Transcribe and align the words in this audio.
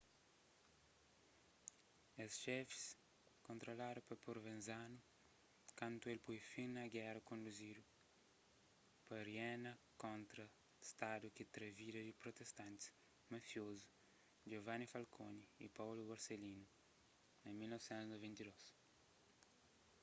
es 2.23 2.33
xefis 2.43 2.85
kontroladu 3.47 3.99
pa 4.07 4.15
provenzano 4.25 4.99
kantu 5.79 6.05
el 6.13 6.19
poi 6.25 6.39
fin 6.51 6.69
na 6.75 6.83
géra 6.95 7.21
konduzidu 7.29 7.83
pa 9.05 9.15
riena 9.27 9.71
kontra 10.03 10.45
stadu 10.89 11.27
ki 11.35 11.43
tra 11.53 11.67
vidas 11.79 12.05
di 12.05 12.13
protestantis 12.21 12.93
mafiozu 13.31 13.87
giovanni 14.51 14.87
falcone 14.93 15.43
y 15.65 15.67
paolo 15.77 16.01
borsellino 16.09 16.65
na 17.43 17.49
1992 17.57 18.65